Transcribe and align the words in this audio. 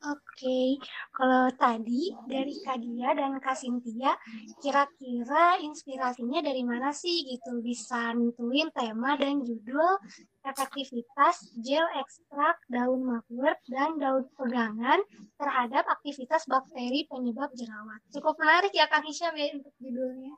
Oke, 0.00 0.80
kalau 1.12 1.52
tadi 1.60 2.08
dari 2.24 2.56
Kadia 2.64 3.12
dan 3.12 3.36
Kak 3.36 3.52
Sintia, 3.52 4.16
kira-kira 4.64 5.60
inspirasinya 5.60 6.40
dari 6.40 6.64
mana 6.64 6.88
sih 6.88 7.28
gitu? 7.28 7.60
Bisa 7.60 8.16
nentuin 8.16 8.72
tema 8.72 9.20
dan 9.20 9.44
judul 9.44 10.00
efektivitas 10.40 11.52
gel 11.60 11.84
ekstrak 12.00 12.56
daun 12.72 13.04
mugwort 13.04 13.60
dan 13.68 14.00
daun 14.00 14.24
pegangan 14.40 15.04
terhadap 15.36 15.84
aktivitas 15.84 16.48
bakteri 16.48 17.04
penyebab 17.04 17.52
jerawat. 17.52 18.00
Cukup 18.08 18.40
menarik 18.40 18.72
ya 18.72 18.88
Kang 18.88 19.04
Hisham 19.04 19.36
ya 19.36 19.52
untuk 19.52 19.76
judulnya. 19.84 20.32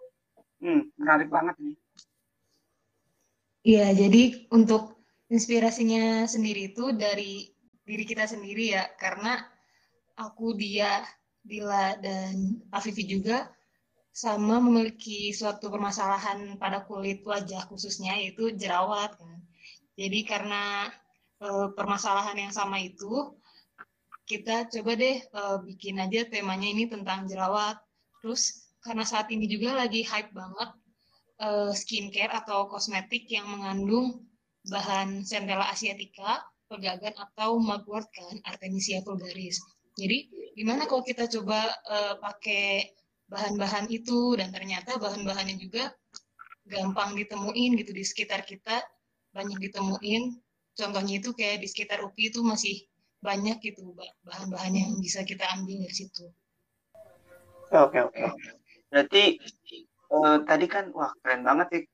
Hmm, 0.58 0.90
menarik 0.98 1.30
banget 1.30 1.54
nih. 1.62 1.78
Iya, 3.62 3.94
jadi 3.94 4.22
untuk 4.50 5.06
inspirasinya 5.30 6.26
sendiri 6.26 6.74
itu 6.74 6.90
dari 6.98 7.46
diri 7.86 8.02
kita 8.06 8.26
sendiri 8.26 8.74
ya, 8.74 8.90
karena 8.98 9.51
aku, 10.22 10.54
dia, 10.54 11.02
Dila, 11.42 11.98
dan 11.98 12.62
Afifi 12.70 13.02
juga 13.02 13.50
sama 14.12 14.60
memiliki 14.60 15.32
suatu 15.32 15.72
permasalahan 15.72 16.60
pada 16.60 16.84
kulit 16.84 17.24
wajah 17.24 17.64
khususnya 17.66 18.12
yaitu 18.20 18.52
jerawat 18.52 19.16
kan. 19.16 19.40
Jadi 19.96 20.20
karena 20.28 20.92
e, 21.40 21.48
permasalahan 21.72 22.36
yang 22.36 22.52
sama 22.52 22.76
itu 22.76 23.32
kita 24.28 24.68
coba 24.68 24.92
deh 25.00 25.16
e, 25.16 25.42
bikin 25.64 25.96
aja 25.96 26.28
temanya 26.28 26.68
ini 26.68 26.84
tentang 26.92 27.24
jerawat. 27.24 27.80
Terus 28.20 28.68
karena 28.84 29.08
saat 29.08 29.32
ini 29.32 29.48
juga 29.48 29.80
lagi 29.80 30.04
hype 30.04 30.36
banget 30.36 30.70
e, 31.40 31.48
skincare 31.72 32.36
atau 32.36 32.68
kosmetik 32.68 33.32
yang 33.32 33.48
mengandung 33.48 34.28
bahan 34.68 35.24
Centella 35.24 35.72
asiatica, 35.72 36.44
pegagan 36.68 37.16
atau 37.16 37.58
mugwort 37.58 38.06
kan, 38.12 38.38
Artemisia 38.44 39.00
vulgaris. 39.02 39.58
Jadi 39.92 40.18
gimana 40.56 40.88
kalau 40.88 41.04
kita 41.04 41.28
coba 41.28 41.68
uh, 41.88 42.14
pakai 42.16 42.92
bahan-bahan 43.28 43.88
itu 43.88 44.36
dan 44.36 44.52
ternyata 44.52 44.96
bahan-bahannya 45.00 45.56
juga 45.56 45.92
gampang 46.68 47.16
ditemuin 47.16 47.76
gitu 47.80 47.92
di 47.92 48.04
sekitar 48.04 48.44
kita 48.44 48.80
banyak 49.32 49.58
ditemuin. 49.60 50.36
Contohnya 50.72 51.20
itu 51.20 51.36
kayak 51.36 51.60
di 51.60 51.68
sekitar 51.68 52.00
UPI 52.00 52.32
itu 52.32 52.40
masih 52.40 52.76
banyak 53.20 53.60
gitu 53.60 53.92
bahan-bahan 54.24 54.72
yang 54.72 54.90
bisa 55.00 55.22
kita 55.22 55.44
ambil 55.56 55.84
dari 55.84 55.94
situ. 55.94 56.24
Oke 57.72 57.98
oke. 58.00 58.20
Berarti 58.92 59.40
uh, 60.12 60.44
tadi 60.44 60.66
kan 60.68 60.92
wah 60.92 61.12
keren 61.20 61.44
banget 61.44 61.68
sih. 61.72 61.84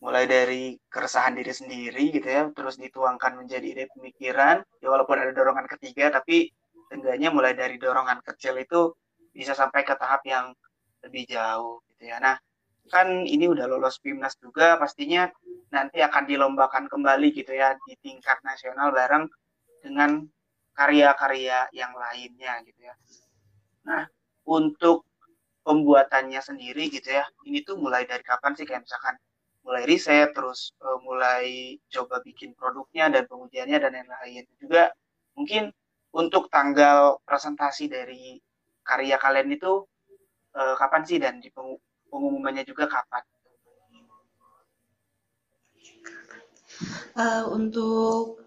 Mulai 0.00 0.24
dari 0.24 0.80
keresahan 0.88 1.36
diri 1.36 1.52
sendiri 1.52 2.08
gitu 2.08 2.24
ya, 2.24 2.48
terus 2.56 2.80
dituangkan 2.80 3.36
menjadi 3.36 3.66
ide 3.68 3.84
pemikiran. 3.92 4.64
Ya 4.80 4.88
walaupun 4.88 5.20
ada 5.20 5.28
dorongan 5.36 5.68
ketiga, 5.68 6.08
tapi 6.08 6.48
seenggaknya 6.90 7.30
mulai 7.30 7.54
dari 7.54 7.78
dorongan 7.78 8.18
kecil 8.26 8.58
itu 8.58 8.90
bisa 9.30 9.54
sampai 9.54 9.86
ke 9.86 9.94
tahap 9.94 10.26
yang 10.26 10.50
lebih 11.06 11.30
jauh 11.30 11.78
gitu 11.94 12.10
ya. 12.10 12.18
Nah, 12.18 12.34
kan 12.90 13.22
ini 13.22 13.46
udah 13.46 13.70
lolos 13.70 14.02
PIMNAS 14.02 14.42
juga 14.42 14.74
pastinya 14.74 15.30
nanti 15.70 16.02
akan 16.02 16.26
dilombakan 16.26 16.90
kembali 16.90 17.30
gitu 17.30 17.54
ya 17.54 17.78
di 17.86 17.94
tingkat 18.02 18.42
nasional 18.42 18.90
bareng 18.90 19.30
dengan 19.86 20.26
karya-karya 20.74 21.70
yang 21.70 21.94
lainnya 21.94 22.58
gitu 22.66 22.80
ya. 22.82 22.94
Nah, 23.86 24.02
untuk 24.50 25.06
pembuatannya 25.62 26.42
sendiri 26.42 26.90
gitu 26.90 27.14
ya, 27.14 27.22
ini 27.46 27.62
tuh 27.62 27.78
mulai 27.78 28.02
dari 28.02 28.26
kapan 28.26 28.58
sih 28.58 28.66
kayak 28.66 28.82
misalkan 28.82 29.14
mulai 29.60 29.84
riset 29.84 30.32
terus 30.32 30.72
uh, 30.80 30.98
mulai 31.04 31.76
coba 31.92 32.24
bikin 32.24 32.56
produknya 32.56 33.12
dan 33.12 33.28
pengujiannya 33.28 33.78
dan 33.78 33.92
lain-lain 33.92 34.44
juga 34.56 34.88
mungkin 35.36 35.68
untuk 36.10 36.50
tanggal 36.50 37.22
presentasi 37.22 37.86
dari 37.86 38.38
karya 38.82 39.16
kalian 39.20 39.54
itu 39.54 39.86
uh, 40.58 40.74
kapan 40.74 41.02
sih 41.06 41.18
dan 41.22 41.38
di 41.38 41.50
pengumumannya 42.10 42.66
juga 42.66 42.90
kapan? 42.90 43.22
Uh, 47.14 47.44
untuk 47.52 48.40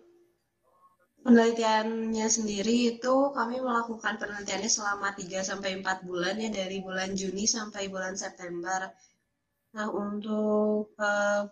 penelitiannya 1.24 2.28
sendiri 2.28 2.98
itu 2.98 3.16
kami 3.32 3.64
melakukan 3.64 4.20
penelitiannya 4.20 4.68
selama 4.68 5.16
3 5.16 5.40
sampai 5.40 5.80
4 5.80 6.04
bulan 6.04 6.36
ya 6.36 6.52
dari 6.52 6.84
bulan 6.84 7.16
Juni 7.16 7.48
sampai 7.48 7.88
bulan 7.88 8.20
September. 8.20 8.92
Nah, 9.74 9.88
untuk 9.90 10.92
uh, 11.00 11.48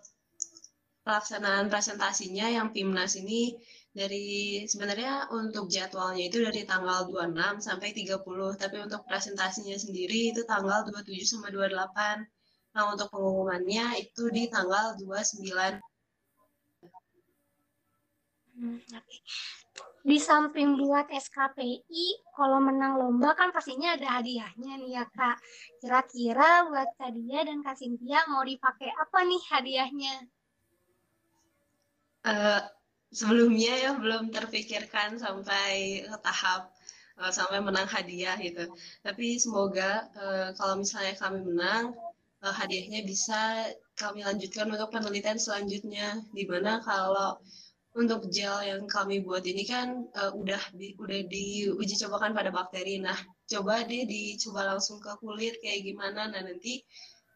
pelaksanaan 1.02 1.66
presentasinya 1.72 2.46
yang 2.52 2.70
PIMNAS 2.70 3.18
ini 3.18 3.56
dari 3.92 4.64
sebenarnya 4.64 5.28
untuk 5.36 5.68
jadwalnya 5.68 6.24
itu 6.32 6.40
dari 6.40 6.64
tanggal 6.64 7.12
26 7.12 7.60
sampai 7.60 7.92
30, 7.92 8.56
tapi 8.56 8.76
untuk 8.80 9.04
presentasinya 9.04 9.76
sendiri 9.76 10.32
itu 10.32 10.48
tanggal 10.48 10.88
27 10.88 11.28
sama 11.28 11.52
28. 11.52 12.24
Nah, 12.72 12.84
untuk 12.88 13.12
pengumumannya 13.12 14.00
itu 14.00 14.32
di 14.32 14.48
tanggal 14.48 14.96
29. 14.96 15.76
Hmm, 18.56 18.80
okay. 18.80 19.20
Di 20.02 20.18
samping 20.18 20.80
buat 20.80 21.06
SKPI, 21.12 22.34
kalau 22.34 22.58
menang 22.58 22.98
lomba 22.98 23.36
kan 23.38 23.54
pastinya 23.54 23.94
ada 23.94 24.18
hadiahnya 24.18 24.80
nih 24.82 24.98
ya 24.98 25.04
Kak. 25.06 25.36
Kira-kira 25.78 26.66
buat 26.66 26.90
Kak 26.98 27.12
Dia 27.12 27.46
dan 27.46 27.60
Kak 27.60 27.76
Cynthia 27.78 28.24
mau 28.26 28.42
dipakai 28.42 28.90
apa 28.90 29.18
nih 29.22 29.42
hadiahnya? 29.52 30.14
Uh, 32.22 32.62
sebelumnya 33.12 33.72
ya 33.76 33.90
belum 33.94 34.32
terpikirkan 34.32 35.20
sampai 35.20 36.02
ke 36.08 36.16
tahap 36.24 36.72
uh, 37.20 37.32
sampai 37.32 37.60
menang 37.60 37.86
hadiah 37.86 38.34
gitu. 38.40 38.72
Tapi 39.04 39.36
semoga 39.36 40.08
uh, 40.16 40.48
kalau 40.56 40.80
misalnya 40.80 41.14
kami 41.20 41.44
menang, 41.44 41.92
uh, 42.42 42.54
hadiahnya 42.54 43.04
bisa 43.04 43.70
kami 44.00 44.24
lanjutkan 44.24 44.72
untuk 44.72 44.90
penelitian 44.90 45.36
selanjutnya. 45.36 46.24
Di 46.32 46.44
mana 46.48 46.80
kalau 46.80 47.38
untuk 47.92 48.32
gel 48.32 48.64
yang 48.64 48.88
kami 48.88 49.20
buat 49.20 49.44
ini 49.44 49.68
kan 49.68 50.08
uh, 50.16 50.32
udah 50.32 50.72
di, 50.72 50.96
udah 50.96 51.20
diuji 51.28 51.94
cobakan 52.00 52.32
pada 52.32 52.48
bakteri. 52.48 52.96
Nah, 52.96 53.16
coba 53.44 53.84
deh 53.84 54.08
dicoba 54.08 54.72
langsung 54.72 54.96
ke 54.98 55.12
kulit 55.20 55.60
kayak 55.60 55.84
gimana. 55.84 56.32
Nah, 56.32 56.40
nanti 56.40 56.80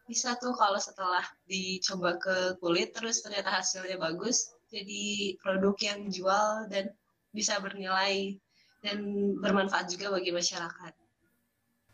bisa 0.09 0.33
tuh 0.39 0.55
kalau 0.57 0.79
setelah 0.81 1.21
dicoba 1.45 2.17
ke 2.17 2.57
kulit 2.57 2.95
terus 2.95 3.21
ternyata 3.21 3.61
hasilnya 3.61 4.01
bagus, 4.01 4.56
jadi 4.67 5.35
produk 5.39 5.75
yang 5.79 5.99
jual 6.11 6.67
dan 6.67 6.91
bisa 7.31 7.59
bernilai 7.59 8.35
dan 8.83 8.99
bermanfaat 9.39 9.89
juga 9.91 10.13
bagi 10.13 10.31
masyarakat. 10.31 10.93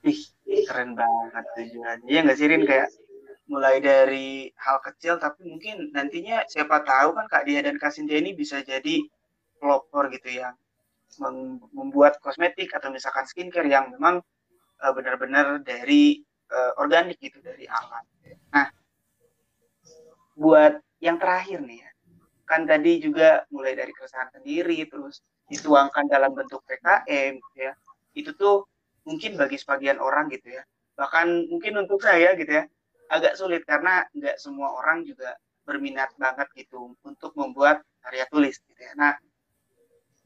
Ih, 0.04 0.22
keren 0.68 1.00
banget 1.00 1.46
tujuannya. 1.56 2.08
Iya 2.12 2.20
nggak 2.28 2.38
sih 2.38 2.48
Rin 2.52 2.64
kayak 2.68 2.90
mulai 3.48 3.80
dari 3.84 4.50
hal 4.56 4.80
kecil 4.80 5.20
tapi 5.20 5.44
mungkin 5.48 5.92
nantinya 5.92 6.48
siapa 6.48 6.84
tahu 6.84 7.16
kan 7.16 7.28
Kak 7.28 7.44
Dia 7.48 7.60
dan 7.64 7.76
Kak 7.76 7.92
Cynthia 7.92 8.20
ini 8.20 8.32
bisa 8.36 8.64
jadi 8.64 9.04
pelopor 9.60 10.12
gitu 10.12 10.32
yang 10.32 10.56
membuat 11.72 12.18
kosmetik 12.20 12.74
atau 12.74 12.90
misalkan 12.90 13.30
skincare 13.30 13.70
yang 13.70 13.94
memang 13.94 14.24
uh, 14.82 14.92
benar-benar 14.96 15.62
dari 15.62 16.26
uh, 16.50 16.74
organik 16.82 17.22
gitu 17.22 17.38
dari 17.40 17.70
alam. 17.70 18.02
Nah, 18.50 18.68
buat 20.34 20.82
yang 20.98 21.22
terakhir 21.22 21.62
nih 21.62 21.86
ya, 21.86 21.90
kan 22.44 22.68
tadi 22.68 23.00
juga 23.00 23.44
mulai 23.54 23.74
dari 23.74 23.92
keresahan 23.96 24.30
sendiri 24.36 24.84
terus 24.88 25.24
dituangkan 25.48 26.08
dalam 26.12 26.32
bentuk 26.36 26.64
PKM 26.68 27.34
ya. 27.56 27.72
Itu 28.16 28.36
tuh 28.36 28.68
mungkin 29.08 29.36
bagi 29.40 29.58
sebagian 29.60 30.00
orang 30.00 30.32
gitu 30.32 30.54
ya. 30.56 30.64
Bahkan 31.00 31.50
mungkin 31.50 31.84
untuk 31.84 32.00
saya 32.04 32.36
gitu 32.38 32.52
ya 32.52 32.64
agak 33.12 33.38
sulit 33.38 33.62
karena 33.68 34.04
nggak 34.16 34.42
semua 34.42 34.74
orang 34.74 35.06
juga 35.06 35.38
berminat 35.64 36.12
banget 36.20 36.48
gitu 36.58 36.96
untuk 37.04 37.32
membuat 37.38 37.84
karya 38.04 38.26
tulis 38.32 38.60
gitu 38.60 38.82
ya. 38.82 38.94
Nah 39.00 39.14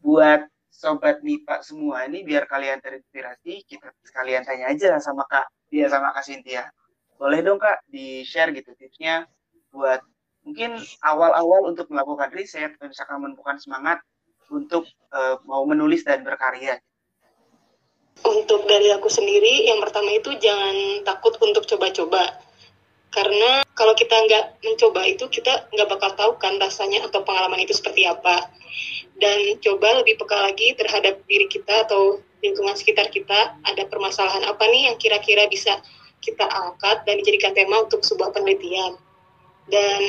buat 0.02 0.46
sobat 0.70 1.26
MIPA 1.26 1.66
semua 1.66 2.06
ini 2.06 2.22
biar 2.22 2.46
kalian 2.46 2.78
terinspirasi 2.82 3.66
kita 3.66 3.90
sekalian 4.06 4.46
tanya 4.46 4.70
aja 4.70 5.02
sama 5.02 5.26
kak 5.26 5.50
dia 5.74 5.90
sama 5.90 6.14
kak 6.14 6.26
Cynthia. 6.26 6.70
Boleh 7.18 7.42
dong 7.42 7.58
kak 7.58 7.82
di 7.90 8.22
share 8.22 8.54
gitu 8.54 8.78
tipsnya 8.78 9.26
buat 9.74 10.02
mungkin 10.58 10.82
awal-awal 11.06 11.70
untuk 11.70 11.86
melakukan 11.94 12.34
riset 12.34 12.74
misalkan 12.82 13.22
menemukan 13.22 13.62
semangat 13.62 14.02
untuk 14.50 14.90
uh, 15.14 15.38
mau 15.46 15.62
menulis 15.70 16.02
dan 16.02 16.26
berkarya. 16.26 16.82
Untuk 18.26 18.66
dari 18.66 18.90
aku 18.90 19.06
sendiri, 19.06 19.70
yang 19.70 19.78
pertama 19.78 20.18
itu 20.18 20.34
jangan 20.42 21.06
takut 21.06 21.38
untuk 21.46 21.62
coba-coba. 21.70 22.42
Karena 23.14 23.62
kalau 23.78 23.94
kita 23.94 24.18
nggak 24.18 24.66
mencoba 24.66 25.06
itu, 25.06 25.30
kita 25.30 25.70
nggak 25.70 25.94
bakal 25.94 26.10
tahu 26.18 26.32
kan 26.42 26.58
rasanya 26.58 27.06
atau 27.06 27.22
pengalaman 27.22 27.62
itu 27.62 27.78
seperti 27.78 28.10
apa. 28.10 28.50
Dan 29.22 29.62
coba 29.62 30.02
lebih 30.02 30.18
peka 30.18 30.42
lagi 30.42 30.74
terhadap 30.74 31.22
diri 31.30 31.46
kita 31.54 31.86
atau 31.86 32.18
lingkungan 32.42 32.74
sekitar 32.74 33.14
kita, 33.14 33.62
ada 33.62 33.86
permasalahan 33.86 34.42
apa 34.50 34.66
nih 34.74 34.90
yang 34.90 34.98
kira-kira 34.98 35.46
bisa 35.54 35.78
kita 36.18 36.50
angkat 36.50 37.06
dan 37.06 37.22
dijadikan 37.22 37.54
tema 37.54 37.86
untuk 37.86 38.02
sebuah 38.02 38.34
penelitian 38.34 38.98
dan 39.68 40.02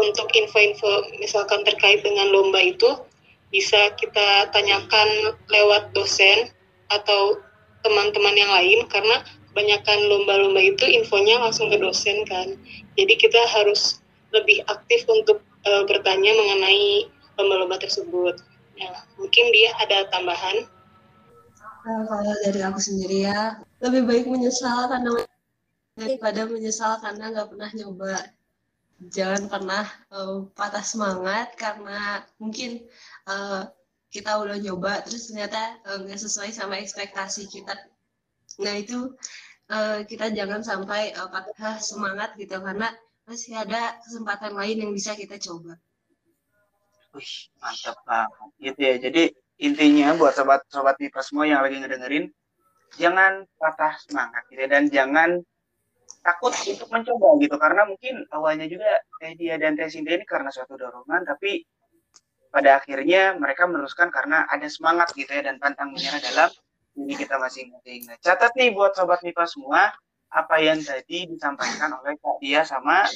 untuk 0.00 0.32
info-info 0.32 1.20
misalkan 1.20 1.60
terkait 1.68 2.00
dengan 2.00 2.32
lomba 2.32 2.60
itu 2.60 2.88
bisa 3.50 3.92
kita 3.98 4.48
tanyakan 4.54 5.36
lewat 5.50 5.90
dosen 5.92 6.48
atau 6.90 7.38
teman-teman 7.82 8.34
yang 8.36 8.50
lain 8.50 8.80
karena 8.88 9.22
banyakkan 9.52 9.98
lomba-lomba 10.06 10.62
itu 10.62 10.86
infonya 10.86 11.42
langsung 11.42 11.68
ke 11.68 11.78
dosen 11.78 12.22
kan. 12.26 12.54
Jadi 12.94 13.14
kita 13.18 13.40
harus 13.50 13.98
lebih 14.30 14.62
aktif 14.70 15.02
untuk 15.10 15.42
uh, 15.66 15.82
bertanya 15.90 16.30
mengenai 16.30 17.10
lomba-lomba 17.34 17.82
tersebut. 17.82 18.38
Ya, 18.78 18.94
mungkin 19.18 19.50
dia 19.50 19.74
ada 19.82 20.06
tambahan. 20.14 20.64
Nah, 21.80 22.04
kalau 22.06 22.34
dari 22.46 22.60
aku 22.60 22.78
sendiri 22.78 23.26
ya, 23.26 23.58
lebih 23.82 24.06
baik 24.06 24.24
menyesal 24.28 24.86
karena 24.88 25.24
daripada 25.96 26.46
menyesal 26.46 27.00
karena 27.02 27.32
nggak 27.34 27.48
pernah 27.50 27.70
nyoba. 27.74 28.14
Jangan 29.00 29.48
pernah 29.48 29.88
uh, 30.12 30.44
patah 30.52 30.84
semangat 30.84 31.56
karena 31.56 32.20
mungkin 32.36 32.84
uh, 33.24 33.64
kita 34.12 34.36
udah 34.36 34.60
nyoba 34.60 35.00
terus 35.06 35.32
ternyata 35.32 35.80
nggak 36.04 36.18
uh, 36.20 36.22
sesuai 36.28 36.52
sama 36.52 36.76
ekspektasi 36.84 37.48
kita. 37.48 37.72
Nah 38.60 38.74
itu 38.76 39.16
uh, 39.72 40.04
kita 40.04 40.28
jangan 40.36 40.60
sampai 40.60 41.16
uh, 41.16 41.32
patah 41.32 41.80
semangat 41.80 42.36
gitu 42.36 42.60
karena 42.60 42.92
masih 43.24 43.56
ada 43.56 43.96
kesempatan 44.04 44.52
lain 44.52 44.84
yang 44.84 44.92
bisa 44.92 45.16
kita 45.16 45.40
coba. 45.40 45.80
Wih, 47.16 47.34
mantap 47.62 47.96
banget 48.04 48.50
gitu 48.60 48.80
ya. 48.84 48.94
Jadi 49.00 49.22
intinya 49.64 50.12
buat 50.18 50.34
sobat-sobat 50.36 51.00
pipa 51.00 51.24
semua 51.24 51.48
yang 51.48 51.64
lagi 51.64 51.78
ngedengerin, 51.78 52.28
jangan 52.98 53.46
patah 53.56 53.94
semangat 54.02 54.42
gitu 54.50 54.60
ya. 54.60 54.68
dan 54.68 54.84
jangan 54.90 55.30
takut 56.20 56.52
untuk 56.52 56.88
mencoba 56.92 57.28
gitu 57.40 57.56
karena 57.56 57.82
mungkin 57.88 58.26
awalnya 58.34 58.66
juga 58.68 59.00
Teh 59.22 59.34
Dia 59.38 59.56
dan 59.56 59.78
Teh 59.78 59.88
Sinta 59.88 60.12
ini 60.12 60.26
karena 60.28 60.52
suatu 60.52 60.76
dorongan 60.76 61.24
tapi 61.24 61.64
pada 62.50 62.82
akhirnya 62.82 63.38
mereka 63.38 63.64
meneruskan 63.70 64.10
karena 64.10 64.44
ada 64.50 64.66
semangat 64.66 65.14
gitu 65.14 65.30
ya 65.30 65.46
dan 65.46 65.62
pantang 65.62 65.94
menyerah 65.94 66.18
dalam 66.18 66.50
diri 66.98 67.14
kita 67.14 67.38
masing-masing. 67.38 68.10
Nah, 68.10 68.18
catat 68.18 68.52
nih 68.58 68.74
buat 68.74 68.92
sobat 68.98 69.22
MIPA 69.22 69.46
semua 69.46 69.94
apa 70.30 70.56
yang 70.58 70.82
tadi 70.82 71.30
disampaikan 71.30 71.94
oleh 72.02 72.18
Kak 72.18 72.42
Dia 72.42 72.66
sama 72.66 73.06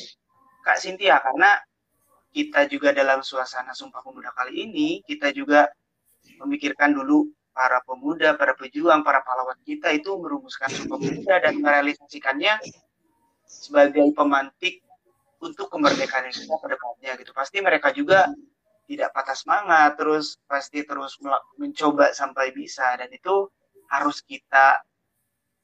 Kak 0.62 0.79
Sintia 0.79 1.19
karena 1.19 1.58
kita 2.35 2.67
juga 2.67 2.91
dalam 2.91 3.23
suasana 3.23 3.70
Sumpah 3.70 4.02
Pemuda 4.02 4.35
kali 4.35 4.67
ini, 4.67 4.99
kita 5.06 5.31
juga 5.31 5.70
memikirkan 6.43 6.91
dulu 6.91 7.31
para 7.55 7.79
pemuda, 7.87 8.35
para 8.35 8.58
pejuang, 8.58 9.06
para 9.06 9.23
pahlawan 9.23 9.55
kita 9.62 9.94
itu 9.94 10.19
merumuskan 10.19 10.67
Sumpah 10.67 10.99
Pemuda 10.99 11.38
dan 11.38 11.62
merealisasikannya 11.62 12.58
sebagai 13.54 14.02
pemantik 14.16 14.82
untuk 15.38 15.68
kemerdekaan 15.70 16.26
Indonesia 16.30 16.56
ke 16.56 16.68
depannya 16.72 17.12
gitu. 17.20 17.30
Pasti 17.36 17.60
mereka 17.60 17.92
juga 17.92 18.32
tidak 18.84 19.16
patah 19.16 19.36
semangat, 19.36 19.96
terus 19.96 20.36
pasti 20.44 20.84
terus 20.84 21.16
mencoba 21.56 22.12
sampai 22.12 22.52
bisa 22.52 22.96
dan 22.96 23.08
itu 23.12 23.48
harus 23.88 24.20
kita 24.24 24.80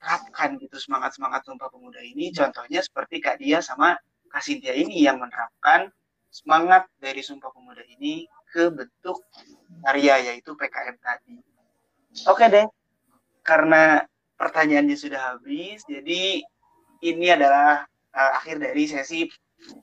terapkan 0.00 0.56
gitu 0.56 0.80
semangat-semangat 0.80 1.44
Sumpah 1.44 1.68
Pemuda 1.68 2.00
ini. 2.00 2.32
Contohnya 2.32 2.80
seperti 2.80 3.20
Kak 3.20 3.36
Dia 3.40 3.60
sama 3.60 3.96
Kak 4.32 4.40
Sintia 4.40 4.72
ini 4.72 5.04
yang 5.04 5.20
menerapkan 5.20 5.92
semangat 6.32 6.88
dari 6.96 7.20
Sumpah 7.20 7.52
Pemuda 7.52 7.84
ini 7.84 8.24
ke 8.48 8.72
bentuk 8.72 9.20
karya 9.84 10.32
yaitu 10.32 10.56
PKM 10.56 10.96
tadi. 10.98 11.36
Oke 12.26 12.48
deh, 12.50 12.66
karena 13.46 14.02
pertanyaannya 14.34 14.96
sudah 14.98 15.36
habis, 15.36 15.84
jadi 15.86 16.42
ini 17.00 17.32
adalah 17.32 17.84
uh, 18.14 18.30
akhir 18.40 18.60
dari 18.60 18.84
sesi 18.88 19.28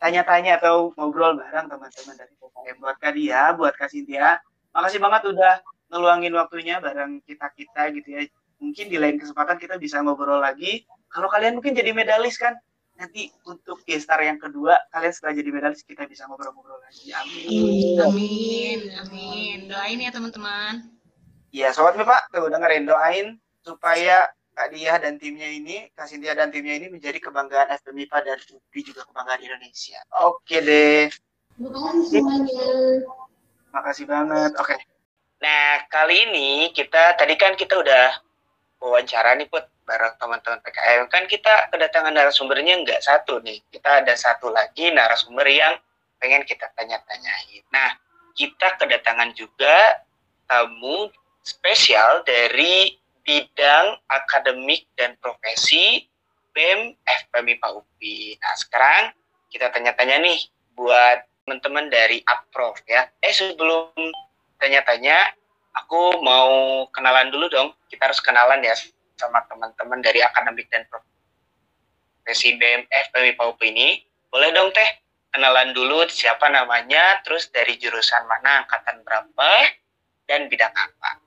tanya-tanya 0.01 0.57
atau 0.57 0.93
ngobrol 0.97 1.37
bareng 1.37 1.69
teman-teman 1.69 2.15
dari 2.17 2.33
PKM 2.37 2.77
buat 2.81 2.97
Kak 2.97 3.13
Dia, 3.13 3.53
buat 3.53 3.73
Kak 3.77 3.89
Sintia. 3.93 4.41
Makasih 4.73 5.01
banget 5.01 5.21
udah 5.33 5.53
ngeluangin 5.93 6.33
waktunya 6.33 6.81
bareng 6.81 7.21
kita-kita 7.25 7.93
gitu 7.93 8.09
ya. 8.09 8.21
Mungkin 8.57 8.85
di 8.89 8.97
lain 8.97 9.21
kesempatan 9.21 9.61
kita 9.61 9.77
bisa 9.77 10.01
ngobrol 10.01 10.41
lagi. 10.41 10.81
Kalau 11.13 11.29
kalian 11.29 11.61
mungkin 11.61 11.77
jadi 11.77 11.93
medalis 11.93 12.41
kan, 12.41 12.57
nanti 12.97 13.29
untuk 13.45 13.85
gestar 13.85 14.17
yang 14.25 14.41
kedua 14.41 14.73
kalian 14.89 15.13
setelah 15.13 15.33
jadi 15.37 15.49
medalis 15.53 15.85
kita 15.85 16.09
bisa 16.09 16.25
ngobrol-ngobrol 16.25 16.81
lagi 16.81 17.13
amin 17.13 17.93
amin 18.01 18.79
amin 19.05 19.57
doain 19.69 20.01
ya 20.01 20.09
teman-teman 20.09 20.89
iya 21.53 21.69
sobat 21.69 21.93
pak 21.93 22.33
tuh 22.33 22.49
dengerin 22.49 22.89
doain 22.89 23.27
supaya 23.61 24.25
Kak 24.57 24.73
Dia 24.73 24.97
dan 24.97 25.21
timnya 25.21 25.45
ini, 25.45 25.85
Kak 25.93 26.09
Cynthia 26.09 26.33
dan 26.33 26.49
timnya 26.49 26.81
ini 26.81 26.89
menjadi 26.89 27.21
kebanggaan 27.21 27.69
FPMIPA 27.77 28.17
dan 28.25 28.37
UPI 28.41 28.81
juga 28.81 29.05
kebanggaan 29.05 29.41
Indonesia. 29.45 30.01
Oke 30.25 30.57
deh. 30.65 31.13
Makasih 31.61 32.25
semuanya. 32.25 32.65
Makasih 33.69 34.05
banget. 34.09 34.51
Oke. 34.57 34.73
Nah, 35.37 35.85
kali 35.93 36.25
ini 36.25 36.73
kita, 36.73 37.13
tadi 37.21 37.37
kan 37.37 37.53
kita 37.53 37.77
udah 37.77 38.17
wawancara 38.81 39.37
nih, 39.37 39.45
Put 39.45 39.69
bareng 39.87 40.19
teman-teman 40.19 40.59
PKM 40.67 41.07
kan 41.07 41.23
kita 41.31 41.71
kedatangan 41.71 42.11
narasumbernya 42.11 42.83
nggak 42.83 42.99
satu 42.99 43.39
nih 43.39 43.63
kita 43.71 44.03
ada 44.03 44.13
satu 44.19 44.51
lagi 44.51 44.91
narasumber 44.91 45.47
yang 45.47 45.79
pengen 46.19 46.43
kita 46.43 46.67
tanya-tanyain 46.75 47.63
nah 47.71 47.95
kita 48.35 48.75
kedatangan 48.75 49.31
juga 49.31 50.03
tamu 50.43 51.07
spesial 51.39 52.27
dari 52.27 52.99
bidang 53.27 53.99
akademik 54.07 54.87
dan 54.95 55.19
profesi 55.19 56.07
BEM 56.55 56.95
FPMI 57.03 57.59
PAUPI 57.59 58.39
nah 58.39 58.55
sekarang 58.55 59.03
kita 59.51 59.67
tanya-tanya 59.75 60.23
nih 60.23 60.39
buat 60.77 61.27
teman-teman 61.47 61.87
dari 61.87 62.19
APROF 62.27 62.83
ya. 62.91 63.07
Eh 63.23 63.31
sebelum 63.31 63.95
tanya-tanya 64.59 65.31
aku 65.79 66.19
mau 66.19 66.83
kenalan 66.91 67.31
dulu 67.31 67.47
dong. 67.47 67.71
Kita 67.87 68.11
harus 68.11 68.19
kenalan 68.19 68.59
ya 68.59 68.75
sama 69.15 69.41
teman-teman 69.47 70.03
dari 70.03 70.19
akademik 70.19 70.67
dan 70.67 70.83
profesi 70.91 72.59
BMF 72.59 73.15
PMI 73.15 73.33
PAUP 73.39 73.63
ini, 73.63 74.03
boleh 74.27 74.51
dong 74.51 74.75
Teh 74.75 74.99
kenalan 75.31 75.71
dulu 75.71 76.03
siapa 76.11 76.51
namanya, 76.51 77.23
terus 77.23 77.47
dari 77.47 77.79
jurusan 77.79 78.27
mana, 78.27 78.67
angkatan 78.67 79.01
berapa, 79.07 79.51
dan 80.27 80.51
bidang 80.51 80.75
apa. 80.75 81.23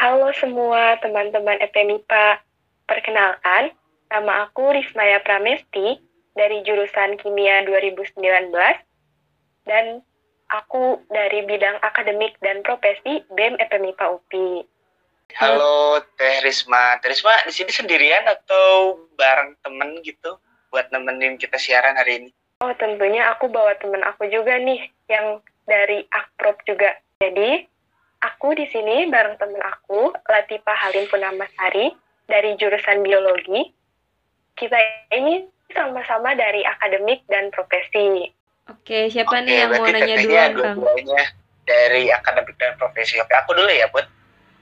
Halo 0.00 0.32
semua 0.32 0.96
teman-teman 1.04 1.60
FMIPA. 1.60 2.40
Perkenalkan, 2.88 3.68
nama 4.08 4.48
aku 4.48 4.72
Rismaya 4.72 5.20
Pramesti 5.20 6.00
dari 6.32 6.64
jurusan 6.64 7.20
Kimia 7.20 7.68
2019 7.68 8.16
dan 9.68 10.00
aku 10.48 11.04
dari 11.12 11.44
bidang 11.44 11.84
akademik 11.84 12.32
dan 12.40 12.64
profesi 12.64 13.20
BEM 13.36 13.60
FMIPA 13.60 14.06
UPI. 14.16 14.64
Halo 15.36 16.00
Teh 16.16 16.48
Risma. 16.48 16.96
Teh 17.04 17.12
Risma 17.12 17.36
di 17.44 17.52
sini 17.52 17.68
sendirian 17.68 18.24
atau 18.24 19.04
bareng 19.20 19.60
temen 19.60 20.00
gitu 20.00 20.40
buat 20.72 20.88
nemenin 20.88 21.36
kita 21.36 21.60
siaran 21.60 22.00
hari 22.00 22.24
ini? 22.24 22.30
Oh 22.64 22.72
tentunya 22.80 23.36
aku 23.36 23.52
bawa 23.52 23.76
temen 23.76 24.00
aku 24.00 24.24
juga 24.32 24.56
nih 24.56 24.80
yang 25.12 25.44
dari 25.68 26.08
Akprop 26.08 26.56
juga. 26.64 26.96
Jadi 27.20 27.68
aku 28.20 28.52
di 28.52 28.68
sini 28.68 29.08
bareng 29.08 29.36
temen 29.40 29.60
aku 29.64 30.12
Latifa 30.28 30.72
Halim 30.76 31.08
Punamasari 31.08 31.92
dari 32.28 32.54
jurusan 32.60 33.00
biologi. 33.02 33.72
Kita 34.54 34.76
ini 35.16 35.48
sama-sama 35.72 36.36
dari 36.36 36.60
akademik 36.66 37.24
dan 37.32 37.48
profesi. 37.50 38.28
Oke, 38.68 39.08
siapa 39.08 39.40
Oke, 39.40 39.46
nih 39.48 39.56
yang 39.66 39.70
mau 39.74 39.86
nanya 39.88 40.16
duluan, 40.20 40.50
Kang? 40.54 40.78
Dari 41.64 42.12
akademik 42.12 42.54
dan 42.60 42.76
profesi. 42.76 43.18
Oke, 43.18 43.32
aku 43.34 43.56
dulu 43.56 43.70
ya, 43.70 43.88
Bud. 43.88 44.04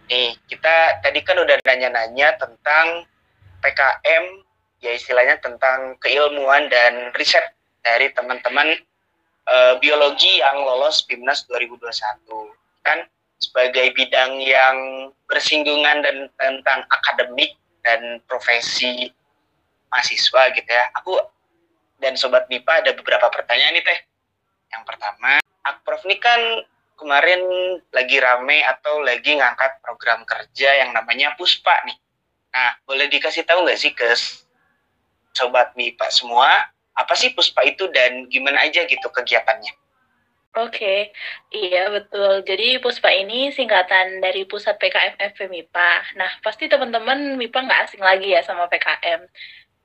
Nih, 0.09 0.38
kita 0.49 1.05
tadi 1.05 1.21
kan 1.21 1.37
udah 1.37 1.61
nanya-nanya 1.67 2.41
tentang 2.41 3.05
PKM, 3.61 4.25
ya 4.81 4.97
istilahnya 4.97 5.37
tentang 5.43 5.99
keilmuan 6.00 6.71
dan 6.73 7.12
riset 7.19 7.45
dari 7.85 8.09
teman-teman 8.17 8.79
uh, 9.50 9.77
biologi 9.83 10.41
yang 10.41 10.65
lolos 10.65 11.05
PIMNAS 11.05 11.45
2021. 11.50 12.25
Kan 12.87 13.05
sebagai 13.38 13.95
bidang 13.95 14.42
yang 14.42 14.76
bersinggungan 15.30 16.02
dan 16.02 16.16
tentang 16.35 16.83
akademik 16.90 17.54
dan 17.87 18.18
profesi 18.26 19.11
mahasiswa 19.88 20.42
gitu 20.52 20.71
ya. 20.71 20.85
Aku 21.00 21.16
dan 21.99 22.14
Sobat 22.14 22.47
MIPA 22.47 22.85
ada 22.85 22.92
beberapa 22.95 23.26
pertanyaan 23.30 23.75
nih 23.75 23.85
Teh. 23.87 24.00
Yang 24.75 24.83
pertama, 24.85 25.40
Akprof 25.64 26.04
ini 26.07 26.16
kan 26.21 26.40
kemarin 26.99 27.40
lagi 27.95 28.18
rame 28.18 28.62
atau 28.66 29.00
lagi 29.00 29.38
ngangkat 29.38 29.80
program 29.80 30.26
kerja 30.26 30.85
yang 30.85 30.90
namanya 30.92 31.35
Puspa 31.38 31.73
nih. 31.87 31.97
Nah, 32.52 32.75
boleh 32.85 33.07
dikasih 33.07 33.47
tahu 33.47 33.64
nggak 33.64 33.78
sih 33.78 33.92
ke 33.95 34.09
sobat 35.33 35.73
MIPA 35.78 36.11
semua, 36.11 36.49
apa 36.99 37.14
sih 37.14 37.30
Puspa 37.30 37.62
itu 37.62 37.87
dan 37.95 38.26
gimana 38.26 38.66
aja 38.66 38.83
gitu 38.83 39.07
kegiatannya? 39.14 39.71
Oke, 40.57 40.81
okay. 40.81 40.99
iya 41.52 41.93
betul. 41.93 42.40
Jadi 42.43 42.81
Puspa 42.81 43.12
ini 43.12 43.52
singkatan 43.52 44.19
dari 44.25 44.49
Pusat 44.49 44.81
PKM 44.81 45.14
FP. 45.37 45.43
Nah, 46.17 46.31
pasti 46.40 46.67
teman-teman 46.73 47.37
MIPA 47.37 47.59
nggak 47.69 47.81
asing 47.85 48.00
lagi 48.00 48.33
ya 48.33 48.40
sama 48.40 48.64
PKM. 48.73 49.28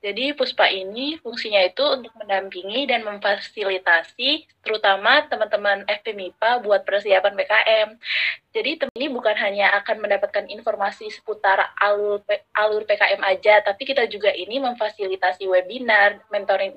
Jadi 0.04 0.36
Puspa 0.36 0.68
ini 0.68 1.16
fungsinya 1.16 1.64
itu 1.64 1.80
untuk 1.80 2.12
mendampingi 2.20 2.84
dan 2.84 3.08
memfasilitasi 3.08 4.44
terutama 4.60 5.24
teman-teman 5.32 5.88
FPMIPA 5.88 6.60
buat 6.60 6.84
persiapan 6.84 7.32
PKM. 7.32 7.88
Jadi 8.52 8.70
teman 8.84 8.96
ini 9.00 9.08
bukan 9.08 9.32
hanya 9.32 9.72
akan 9.80 10.04
mendapatkan 10.04 10.44
informasi 10.52 11.08
seputar 11.08 11.72
alur, 11.80 12.20
alur 12.52 12.84
PKM 12.84 13.24
aja, 13.24 13.64
tapi 13.64 13.88
kita 13.88 14.04
juga 14.04 14.28
ini 14.28 14.60
memfasilitasi 14.60 15.48
webinar, 15.48 16.20
mentoring 16.28 16.76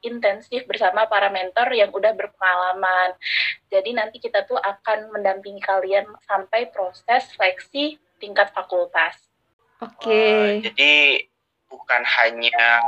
intensif 0.00 0.64
bersama 0.64 1.04
para 1.12 1.28
mentor 1.28 1.68
yang 1.76 1.92
udah 1.92 2.16
berpengalaman. 2.16 3.20
Jadi 3.68 3.92
nanti 3.92 4.16
kita 4.16 4.48
tuh 4.48 4.56
akan 4.56 5.12
mendampingi 5.12 5.60
kalian 5.60 6.08
sampai 6.24 6.72
proses 6.72 7.28
seleksi 7.36 8.00
tingkat 8.16 8.48
fakultas. 8.56 9.28
Oke. 9.84 10.08
Okay. 10.08 10.32
Uh, 10.32 10.52
jadi 10.72 10.92
bukan 11.66 12.02
hanya 12.02 12.82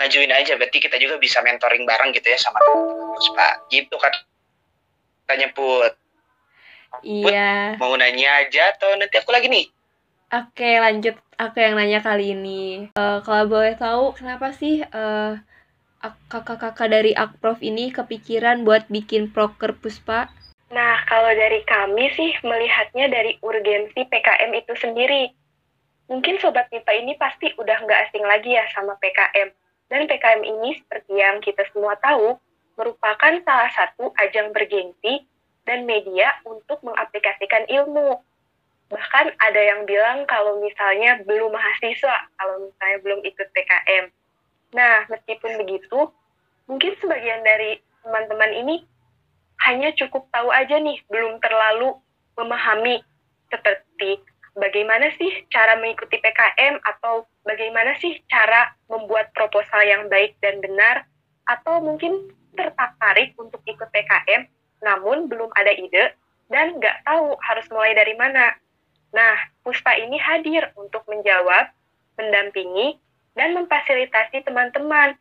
ngajuin 0.00 0.32
aja, 0.32 0.56
berarti 0.56 0.80
kita 0.80 0.96
juga 0.96 1.20
bisa 1.20 1.44
mentoring 1.44 1.84
bareng 1.84 2.16
gitu 2.16 2.28
ya 2.28 2.38
sama 2.40 2.60
Puspa. 2.64 3.68
Gitu 3.68 3.94
kan 4.00 4.12
tanya 5.28 5.52
Put. 5.52 5.92
Iya. 7.04 7.76
Put, 7.76 7.84
mau 7.84 7.94
nanya 7.94 8.46
aja 8.46 8.74
atau 8.74 8.96
nanti 8.96 9.14
aku 9.20 9.30
lagi 9.30 9.46
nih? 9.52 9.66
Oke, 10.30 10.78
lanjut 10.78 11.18
aku 11.36 11.58
yang 11.58 11.74
nanya 11.74 12.00
kali 12.00 12.32
ini. 12.38 12.86
Uh, 12.94 13.18
kalau 13.26 13.50
boleh 13.50 13.74
tahu, 13.74 14.14
kenapa 14.14 14.54
sih 14.54 14.80
uh, 14.80 15.34
kakak-kakak 16.30 16.88
dari 16.88 17.12
Akprof 17.12 17.60
ini 17.60 17.92
kepikiran 17.92 18.62
buat 18.62 18.86
bikin 18.88 19.34
proker 19.34 19.76
Puspa? 19.76 20.30
Nah, 20.70 21.02
kalau 21.10 21.34
dari 21.34 21.66
kami 21.66 22.14
sih 22.14 22.30
melihatnya 22.46 23.10
dari 23.10 23.36
urgensi 23.42 24.06
PKM 24.06 24.50
itu 24.54 24.74
sendiri. 24.78 25.34
Mungkin 26.10 26.42
Sobat 26.42 26.66
MIPA 26.74 26.92
ini 27.06 27.14
pasti 27.14 27.54
udah 27.54 27.86
nggak 27.86 28.10
asing 28.10 28.26
lagi 28.26 28.58
ya 28.58 28.66
sama 28.74 28.98
PKM. 28.98 29.54
Dan 29.86 30.10
PKM 30.10 30.42
ini 30.42 30.74
seperti 30.82 31.14
yang 31.14 31.38
kita 31.38 31.62
semua 31.70 31.94
tahu, 32.02 32.34
merupakan 32.74 33.38
salah 33.46 33.70
satu 33.70 34.10
ajang 34.18 34.50
bergengsi 34.50 35.22
dan 35.62 35.86
media 35.86 36.34
untuk 36.42 36.82
mengaplikasikan 36.82 37.70
ilmu. 37.70 38.18
Bahkan 38.90 39.26
ada 39.38 39.60
yang 39.62 39.86
bilang 39.86 40.26
kalau 40.26 40.58
misalnya 40.58 41.22
belum 41.22 41.54
mahasiswa, 41.54 42.26
kalau 42.34 42.66
misalnya 42.66 42.98
belum 43.06 43.20
ikut 43.22 43.46
PKM. 43.54 44.10
Nah, 44.74 45.06
meskipun 45.06 45.62
begitu, 45.62 46.10
mungkin 46.66 46.98
sebagian 46.98 47.46
dari 47.46 47.78
teman-teman 48.02 48.50
ini 48.58 48.82
hanya 49.62 49.94
cukup 49.94 50.26
tahu 50.34 50.50
aja 50.50 50.74
nih, 50.82 50.98
belum 51.06 51.38
terlalu 51.38 51.94
memahami 52.34 52.98
seperti 53.46 54.18
bagaimana 54.58 55.12
sih 55.18 55.30
cara 55.50 55.78
mengikuti 55.78 56.18
PKM 56.18 56.82
atau 56.82 57.26
bagaimana 57.46 57.94
sih 57.98 58.18
cara 58.26 58.70
membuat 58.90 59.30
proposal 59.34 59.82
yang 59.86 60.10
baik 60.10 60.38
dan 60.42 60.58
benar 60.58 61.06
atau 61.46 61.82
mungkin 61.82 62.30
tertarik 62.54 63.34
untuk 63.38 63.62
ikut 63.66 63.88
PKM 63.90 64.46
namun 64.80 65.28
belum 65.28 65.52
ada 65.54 65.70
ide 65.70 66.16
dan 66.50 66.76
nggak 66.76 67.06
tahu 67.06 67.38
harus 67.46 67.66
mulai 67.70 67.94
dari 67.94 68.16
mana. 68.18 68.58
Nah, 69.14 69.34
Puspa 69.62 69.94
ini 69.98 70.18
hadir 70.18 70.70
untuk 70.74 71.06
menjawab, 71.06 71.70
mendampingi, 72.18 72.98
dan 73.38 73.54
memfasilitasi 73.54 74.42
teman-teman. 74.42 75.14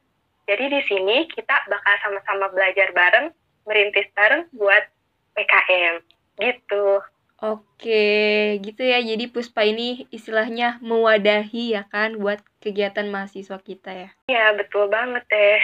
Jadi 0.49 0.65
di 0.73 0.81
sini 0.89 1.29
kita 1.29 1.69
bakal 1.69 1.95
sama-sama 2.01 2.49
belajar 2.49 2.89
bareng 2.93 3.29
merintis 3.69 4.09
bareng 4.17 4.49
buat 4.57 4.89
PKM 5.37 6.01
gitu. 6.41 7.05
Oke, 7.39 8.59
gitu 8.59 8.83
ya. 8.83 8.99
Jadi 8.99 9.31
Puspa 9.31 9.63
ini 9.63 10.03
istilahnya 10.11 10.75
mewadahi 10.83 11.71
ya 11.71 11.87
kan 11.87 12.19
buat 12.19 12.43
kegiatan 12.59 13.07
mahasiswa 13.07 13.55
kita 13.63 13.91
ya. 13.95 14.09
Iya, 14.27 14.59
betul 14.59 14.91
banget 14.91 15.23
deh. 15.31 15.63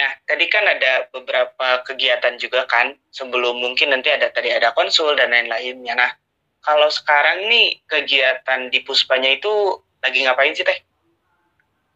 Nah, 0.00 0.12
tadi 0.24 0.48
kan 0.48 0.64
ada 0.64 1.06
beberapa 1.12 1.84
kegiatan 1.84 2.40
juga 2.40 2.64
kan 2.64 2.96
sebelum 3.12 3.60
mungkin 3.60 3.92
nanti 3.92 4.10
ada 4.10 4.32
tadi 4.32 4.48
ada 4.50 4.72
konsul 4.72 5.12
dan 5.14 5.30
lain-lainnya. 5.30 5.94
Nah, 5.94 6.10
kalau 6.64 6.88
sekarang 6.88 7.52
nih 7.52 7.84
kegiatan 7.84 8.72
di 8.72 8.80
Puspanya 8.80 9.28
itu 9.28 9.84
lagi 10.00 10.24
ngapain 10.24 10.56
sih 10.56 10.64
Teh? 10.64 10.80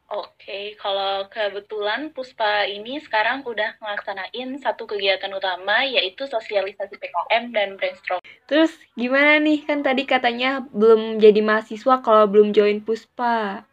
Oke, 0.09 0.73
kalau 0.81 1.29
kebetulan 1.29 2.09
Puspa 2.17 2.65
ini 2.65 2.97
sekarang 2.97 3.45
udah 3.45 3.77
ngelaksanain 3.77 4.57
satu 4.57 4.89
kegiatan 4.89 5.29
utama 5.37 5.85
yaitu 5.85 6.25
sosialisasi 6.25 6.97
PKM 6.97 7.53
dan 7.53 7.77
brainstorm. 7.77 8.25
Terus 8.49 8.73
gimana 8.97 9.37
nih 9.37 9.69
kan 9.69 9.85
tadi 9.85 10.09
katanya 10.09 10.65
belum 10.73 11.21
jadi 11.21 11.45
mahasiswa 11.45 12.01
kalau 12.01 12.25
belum 12.25 12.57
join 12.57 12.81
Puspa. 12.81 13.69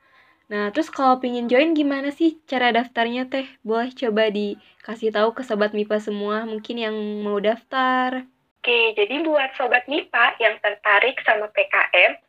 Nah, 0.51 0.75
terus 0.75 0.91
kalau 0.91 1.23
pingin 1.23 1.47
join 1.47 1.71
gimana 1.71 2.11
sih 2.11 2.35
cara 2.43 2.75
daftarnya 2.75 3.31
teh? 3.31 3.47
Boleh 3.63 3.95
coba 3.95 4.27
dikasih 4.27 5.15
tahu 5.15 5.39
ke 5.39 5.41
sobat 5.47 5.71
MIPA 5.71 6.03
semua 6.03 6.43
mungkin 6.43 6.75
yang 6.75 6.95
mau 7.23 7.39
daftar. 7.39 8.27
Oke, 8.59 8.91
jadi 8.91 9.23
buat 9.23 9.55
sobat 9.55 9.87
MIPA 9.87 10.35
yang 10.43 10.59
tertarik 10.59 11.15
sama 11.23 11.47
PKM, 11.47 12.19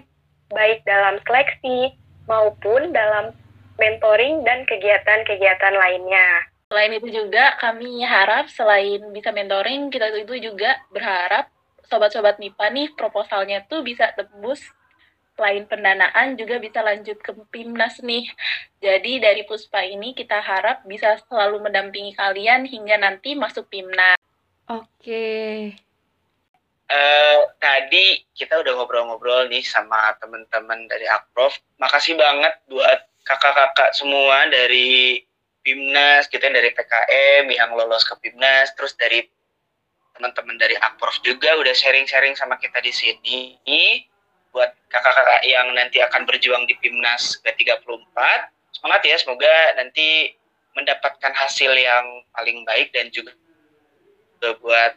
baik 0.50 0.82
dalam 0.88 1.20
seleksi 1.24 1.92
maupun 2.26 2.92
dalam 2.96 3.32
mentoring 3.76 4.44
dan 4.44 4.64
kegiatan-kegiatan 4.68 5.74
lainnya. 5.74 6.51
Selain 6.73 6.88
itu 6.97 7.12
juga 7.12 7.52
kami 7.61 8.00
harap 8.00 8.49
selain 8.49 9.05
bisa 9.12 9.29
mentoring, 9.29 9.93
kita 9.93 10.09
itu 10.17 10.41
juga 10.41 10.81
berharap 10.88 11.52
sobat-sobat 11.85 12.41
MIPA 12.41 12.67
nih 12.73 12.88
proposalnya 12.97 13.61
tuh 13.69 13.85
bisa 13.85 14.09
tembus 14.17 14.64
selain 15.37 15.69
pendanaan 15.69 16.33
juga 16.41 16.57
bisa 16.57 16.81
lanjut 16.81 17.21
ke 17.21 17.37
PIMNAS 17.52 18.00
nih. 18.00 18.25
Jadi 18.81 19.21
dari 19.21 19.45
Puspa 19.45 19.85
ini 19.85 20.17
kita 20.17 20.41
harap 20.41 20.81
bisa 20.88 21.21
selalu 21.29 21.61
mendampingi 21.61 22.17
kalian 22.17 22.64
hingga 22.64 22.97
nanti 22.97 23.37
masuk 23.37 23.69
PIMNAS. 23.69 24.17
Oke. 24.73 25.76
uh, 26.88 27.41
tadi 27.61 28.25
kita 28.33 28.64
udah 28.64 28.81
ngobrol-ngobrol 28.81 29.52
nih 29.52 29.61
sama 29.61 30.17
teman-teman 30.25 30.88
dari 30.88 31.05
Akprof. 31.05 31.61
Makasih 31.76 32.17
banget 32.17 32.57
buat 32.64 33.12
kakak-kakak 33.29 33.93
semua 33.93 34.49
dari 34.49 35.21
Bimnas, 35.62 36.26
kita 36.26 36.50
gitu, 36.50 36.59
dari 36.59 36.71
PKM 36.75 37.47
yang 37.54 37.71
lolos 37.78 38.02
ke 38.02 38.19
Bimnas, 38.19 38.75
terus 38.75 38.99
dari 38.99 39.23
teman-teman 40.19 40.59
dari 40.59 40.75
Akprof 40.76 41.23
juga 41.23 41.54
udah 41.57 41.73
sharing-sharing 41.73 42.35
sama 42.35 42.59
kita 42.59 42.83
di 42.83 42.92
sini. 42.92 43.40
Buat 44.52 44.75
kakak-kakak 44.92 45.49
yang 45.49 45.73
nanti 45.73 46.02
akan 46.02 46.28
berjuang 46.28 46.69
di 46.69 46.76
Bimnas 46.83 47.40
ke-34, 47.40 48.19
semangat 48.76 49.02
ya, 49.07 49.16
semoga 49.16 49.54
nanti 49.81 50.37
mendapatkan 50.76 51.33
hasil 51.33 51.73
yang 51.73 52.04
paling 52.37 52.66
baik 52.69 52.92
dan 52.92 53.09
juga 53.14 53.33
buat 54.42 54.92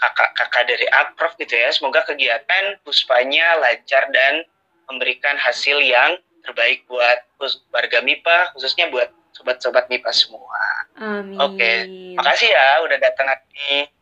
kakak-kakak 0.00 0.64
dari 0.66 0.86
Akprof 0.90 1.36
gitu 1.36 1.54
ya. 1.54 1.68
Semoga 1.70 2.02
kegiatan 2.08 2.80
puspanya 2.82 3.60
lancar 3.60 4.08
dan 4.10 4.42
memberikan 4.88 5.36
hasil 5.36 5.78
yang 5.84 6.16
terbaik 6.46 6.86
buat 6.86 7.26
warga 7.74 8.00
MIPA, 8.00 8.54
khususnya 8.54 8.88
buat 8.88 9.10
sobat-sobat 9.36 9.92
MIPA 9.92 10.10
semua. 10.16 10.60
Amin. 10.96 11.36
Oke, 11.36 11.72
makasih 12.16 12.48
ya 12.48 12.80
udah 12.80 12.96
datang 12.96 13.28
hari 13.28 13.92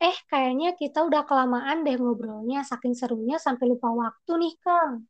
Eh, 0.00 0.16
kayaknya 0.32 0.72
kita 0.80 1.04
udah 1.04 1.28
kelamaan 1.28 1.84
deh 1.84 2.00
ngobrolnya, 2.00 2.64
saking 2.64 2.96
serunya 2.96 3.36
sampai 3.36 3.68
lupa 3.68 3.92
waktu 3.92 4.32
nih, 4.40 4.54
Kang. 4.64 5.04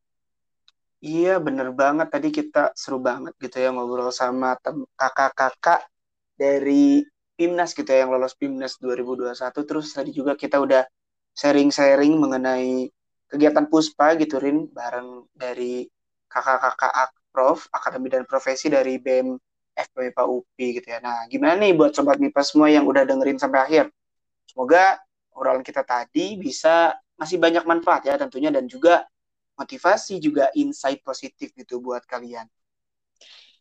Iya, 0.98 1.38
bener 1.38 1.70
banget. 1.70 2.10
Tadi 2.10 2.34
kita 2.34 2.74
seru 2.74 2.98
banget 2.98 3.38
gitu 3.38 3.62
ya 3.62 3.70
ngobrol 3.70 4.10
sama 4.10 4.58
kakak-kakak 4.98 5.86
dari 6.34 7.06
Pimnas 7.38 7.70
gitu 7.72 7.86
ya, 7.86 8.02
yang 8.02 8.10
lolos 8.10 8.34
Pimnas 8.34 8.82
2021. 8.82 9.62
Terus 9.62 9.86
tadi 9.94 10.10
juga 10.10 10.34
kita 10.34 10.58
udah 10.58 10.82
sharing-sharing 11.38 12.18
mengenai 12.18 12.90
kegiatan 13.30 13.70
Puspa 13.70 14.18
gitu 14.18 14.42
Rin 14.42 14.66
bareng 14.74 15.30
dari 15.30 15.86
kakak-kakak 16.26 17.14
Akprof, 17.30 17.70
Akademi 17.70 18.10
dan 18.10 18.26
Profesi 18.26 18.66
dari 18.66 18.98
BEM 18.98 19.38
FPMIPA 19.78 20.22
UPI 20.26 20.66
gitu 20.82 20.86
ya. 20.90 20.98
Nah, 20.98 21.30
gimana 21.30 21.54
nih 21.54 21.78
buat 21.78 21.94
sobat 21.94 22.18
MIPA 22.18 22.42
semua 22.42 22.66
yang 22.68 22.84
udah 22.90 23.06
dengerin 23.06 23.38
sampai 23.38 23.60
akhir? 23.62 23.84
Semoga 24.50 24.98
obrolan 25.30 25.62
kita 25.62 25.86
tadi 25.86 26.34
bisa 26.34 26.98
masih 27.14 27.38
banyak 27.38 27.62
manfaat 27.62 28.02
ya 28.02 28.18
tentunya 28.18 28.50
dan 28.50 28.66
juga 28.66 29.06
motivasi 29.54 30.18
juga 30.18 30.50
insight 30.58 31.06
positif 31.06 31.54
gitu 31.54 31.78
buat 31.78 32.02
kalian. 32.02 32.50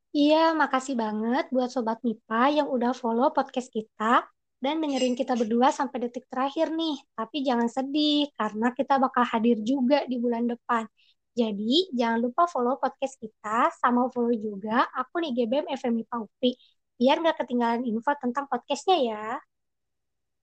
Iya, 0.10 0.58
makasih 0.58 0.98
banget 0.98 1.54
buat 1.54 1.70
Sobat 1.70 2.02
MIPA 2.02 2.44
yang 2.50 2.68
udah 2.74 2.98
follow 2.98 3.30
podcast 3.30 3.70
kita 3.70 4.26
dan 4.58 4.82
dengerin 4.82 5.14
kita 5.14 5.38
berdua 5.38 5.70
sampai 5.70 6.10
detik 6.10 6.26
terakhir 6.26 6.74
nih. 6.74 6.98
Tapi 7.14 7.46
jangan 7.46 7.70
sedih, 7.70 8.34
karena 8.34 8.74
kita 8.74 8.98
bakal 8.98 9.22
hadir 9.30 9.62
juga 9.62 10.10
di 10.10 10.18
bulan 10.18 10.50
depan. 10.50 10.90
Jadi, 11.38 11.94
jangan 11.96 12.20
lupa 12.20 12.50
follow 12.50 12.76
podcast 12.82 13.16
kita, 13.22 13.70
sama 13.78 14.10
follow 14.10 14.34
juga 14.34 14.90
aku 14.98 15.22
nih 15.24 15.32
GBM 15.44 15.68
FM 15.78 15.94
MIPA 16.04 16.18
UPI, 16.26 16.52
biar 17.00 17.16
nggak 17.24 17.38
ketinggalan 17.46 17.84
info 17.88 18.12
tentang 18.20 18.46
podcastnya 18.50 18.98
ya. 19.00 19.40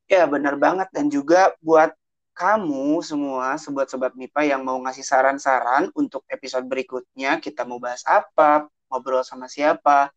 Ya, 0.06 0.22
benar 0.30 0.54
banget. 0.56 0.88
Dan 0.94 1.10
juga 1.10 1.52
buat 1.58 1.90
kamu 2.36 3.00
semua, 3.02 3.56
sobat-sobat 3.56 4.12
MIPA 4.14 4.56
yang 4.56 4.62
mau 4.62 4.78
ngasih 4.84 5.02
saran-saran 5.02 5.90
untuk 5.96 6.22
episode 6.28 6.68
berikutnya, 6.68 7.40
kita 7.40 7.64
mau 7.64 7.80
bahas 7.80 8.04
apa, 8.06 8.68
ngobrol 8.92 9.24
sama 9.26 9.48
siapa, 9.50 10.12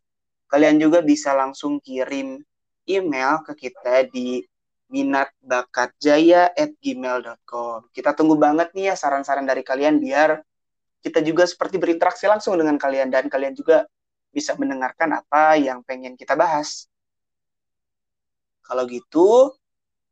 kalian 0.52 0.78
juga 0.82 1.00
bisa 1.00 1.32
langsung 1.34 1.80
kirim 1.80 2.44
email 2.86 3.40
ke 3.46 3.54
kita 3.56 4.04
di 4.10 4.44
minatbakatjaya@gmail.com. 4.90 7.78
Kita 7.94 8.18
tunggu 8.18 8.36
banget 8.36 8.74
nih 8.74 8.90
ya 8.94 8.96
saran-saran 8.98 9.46
dari 9.46 9.62
kalian 9.62 10.02
biar 10.02 10.42
kita 11.00 11.24
juga 11.24 11.48
seperti 11.48 11.80
berinteraksi 11.80 12.28
langsung 12.28 12.60
dengan 12.60 12.76
kalian 12.76 13.08
dan 13.08 13.32
kalian 13.32 13.56
juga 13.56 13.88
bisa 14.30 14.54
mendengarkan 14.60 15.16
apa 15.20 15.58
yang 15.58 15.82
pengen 15.82 16.14
kita 16.14 16.38
bahas. 16.38 16.86
Kalau 18.62 18.86
gitu, 18.86 19.50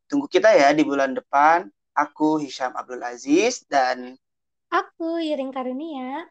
tunggu 0.09 0.25
kita 0.25 0.49
ya 0.49 0.73
di 0.73 0.81
bulan 0.81 1.13
depan. 1.13 1.69
Aku 1.97 2.37
Hisham 2.37 2.73
Abdul 2.77 3.01
Aziz 3.01 3.65
dan 3.65 4.17
aku 4.69 5.17
Iring 5.17 5.49
Karunia. 5.49 6.29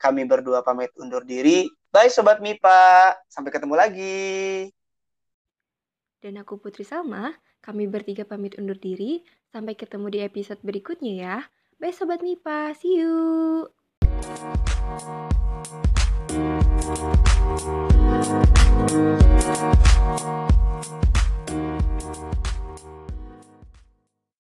Kami 0.00 0.24
berdua 0.28 0.60
pamit 0.60 0.92
undur 1.00 1.24
diri. 1.24 1.68
Bye 1.88 2.12
Sobat 2.12 2.40
MIPA. 2.40 3.16
Sampai 3.28 3.52
ketemu 3.52 3.74
lagi. 3.78 4.68
Dan 6.20 6.40
aku 6.40 6.60
Putri 6.60 6.84
Salma. 6.84 7.36
Kami 7.64 7.88
bertiga 7.88 8.28
pamit 8.28 8.56
undur 8.60 8.76
diri. 8.76 9.24
Sampai 9.48 9.76
ketemu 9.76 10.06
di 10.12 10.18
episode 10.24 10.60
berikutnya 10.60 11.12
ya. 11.14 11.36
Bye 11.80 11.94
Sobat 11.94 12.20
MIPA. 12.20 12.76
See 12.76 13.00
you. 13.00 13.83
Thank 14.24 14.38
you. 14.38 14.54